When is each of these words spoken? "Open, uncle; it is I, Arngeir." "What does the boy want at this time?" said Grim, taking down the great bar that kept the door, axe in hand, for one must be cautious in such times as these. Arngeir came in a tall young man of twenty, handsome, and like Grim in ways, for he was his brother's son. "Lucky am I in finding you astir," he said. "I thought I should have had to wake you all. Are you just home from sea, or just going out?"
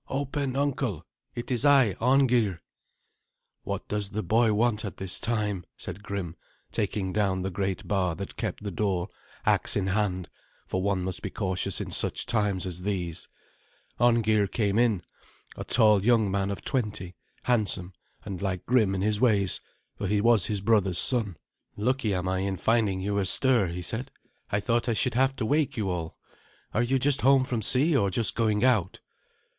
"Open, 0.09 0.55
uncle; 0.55 1.05
it 1.35 1.51
is 1.51 1.63
I, 1.63 1.93
Arngeir." 2.01 2.59
"What 3.61 3.87
does 3.87 4.09
the 4.09 4.23
boy 4.23 4.51
want 4.51 4.83
at 4.83 4.97
this 4.97 5.19
time?" 5.19 5.63
said 5.77 6.01
Grim, 6.01 6.35
taking 6.71 7.13
down 7.13 7.43
the 7.43 7.51
great 7.51 7.87
bar 7.87 8.15
that 8.15 8.35
kept 8.35 8.63
the 8.63 8.71
door, 8.71 9.09
axe 9.45 9.75
in 9.75 9.85
hand, 9.85 10.27
for 10.65 10.81
one 10.81 11.03
must 11.03 11.21
be 11.21 11.29
cautious 11.29 11.79
in 11.79 11.91
such 11.91 12.25
times 12.25 12.65
as 12.65 12.81
these. 12.81 13.27
Arngeir 13.99 14.47
came 14.47 14.79
in 14.79 15.03
a 15.55 15.63
tall 15.63 16.03
young 16.03 16.31
man 16.31 16.49
of 16.49 16.63
twenty, 16.65 17.15
handsome, 17.43 17.93
and 18.25 18.41
like 18.41 18.65
Grim 18.65 18.95
in 18.95 19.19
ways, 19.19 19.61
for 19.99 20.07
he 20.07 20.19
was 20.19 20.47
his 20.47 20.61
brother's 20.61 20.97
son. 20.97 21.37
"Lucky 21.77 22.11
am 22.11 22.27
I 22.27 22.39
in 22.39 22.57
finding 22.57 23.01
you 23.01 23.19
astir," 23.19 23.67
he 23.67 23.83
said. 23.83 24.09
"I 24.51 24.61
thought 24.61 24.89
I 24.89 24.93
should 24.93 25.13
have 25.13 25.29
had 25.29 25.37
to 25.37 25.45
wake 25.45 25.77
you 25.77 25.91
all. 25.91 26.17
Are 26.73 26.81
you 26.81 26.97
just 26.97 27.21
home 27.21 27.43
from 27.43 27.61
sea, 27.61 27.95
or 27.95 28.09
just 28.09 28.33
going 28.33 28.63
out?" 28.65 28.99